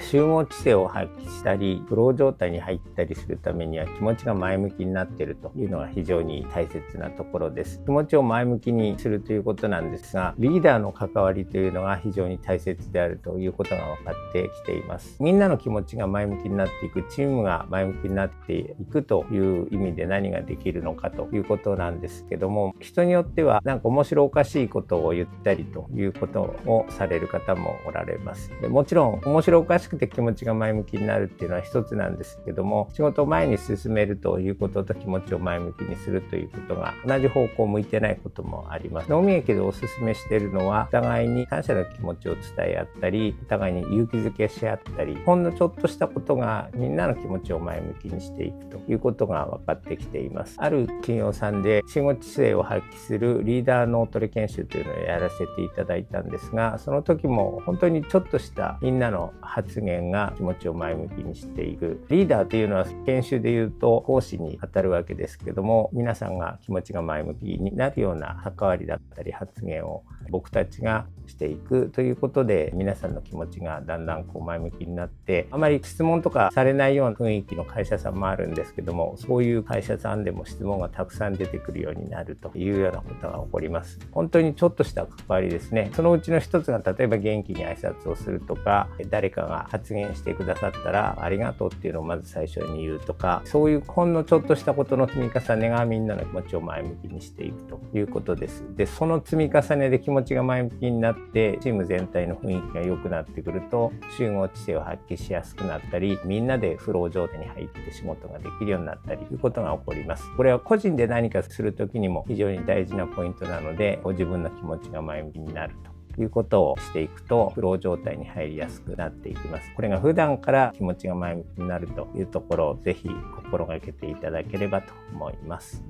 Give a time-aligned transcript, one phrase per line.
[0.00, 7.82] 集合知性を発揮したりフロー状態に入ったりするためには気持ちが前向きになっているというのが非常に大切なところです。
[7.84, 15.22] 気持ちを前向きにするということなんですがリーダーの関わりというのが非常に大切であるということが分かってきています。
[15.22, 28.50] みんなの気持ちが前向きになっていくチームが前向きになっていくという意味で何ができるのかということなんですけども人によってはなんか面白おかしいことを言ったりということをされる方もおられます。
[28.60, 39.10] でもちろん面白おかしくて気持ちが前向きになるっていうのは一つなんですけども仕事を前に進めるということと気持ちを前向きにするということが同じ方向を向いてないこともあります。
[39.10, 50.56] 脳みやけでおすすめしているのはお互いに感謝の気持ちを伝え合ったりお互いに勇気づけし合ったりほんのちょっとしたことがみんなの気持ちを前向きにしていくということが分かってきています。
[50.58, 62.04] ある企業さんで信号知性を発揮するリーダー脳トレ研修というのをやらせていただいたんですがその時も本当にちょっとしたみんなの発言が気持ちを前向きにしていく。
[62.08, 83.98] リーダーというのは研修でいうと講師に当たるわけですけども皆さんが気持ちが前向きになるような関わりだったり発言を僕たちがしていくということで皆さんの気持ちがだんだんこう前向きになってあまり質問とかされないような雰囲気の会社さんもあるんですけどもそういう会社さんでも質問がたくさん出てくるようになるというようなことが起こります。
[84.12, 85.90] 本当にちょっとした関わりですね。
[85.94, 98.64] そのうちの一つが例えば元気に挨拶をするとか誰かが発言してくださったらありがとうっていうのをまず最初に言うとかそういうほんのちょっとしたことの積み重ねがみんなの気持ちを前向きにしていくということです。
[98.76, 110.24] でその積み重ねで気持ちが前向きになってチーム全体の雰囲気が良くなってくると集合知性を発揮しやすくなったりみんなでフロー状態に入って仕事ができるようになったりということが起こります。
[110.36, 115.97] これは個人で何かする時にも非常に大事なポイントなのでご自分の気持ちが前向きになると。
[116.18, 119.72] いうことをしていくとフロー状態に入りやすくなっていきます。
[119.74, 125.82] これが普段から気持ちが前向きになるというところをぜひ心がけていただければと思います。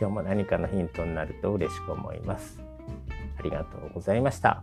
[0.00, 2.60] 今日も何かのヒントになると嬉しく思います。
[3.38, 4.62] ありがとうございました。